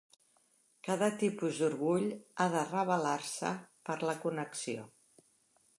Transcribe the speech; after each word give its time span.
Cada 0.87 1.09
tipus 1.23 1.59
d'orgull 1.63 2.07
ha 2.45 2.49
de 2.57 2.65
rebel·lar-se 2.71 3.53
per 3.91 3.99
la 4.11 4.19
connexió. 4.27 4.87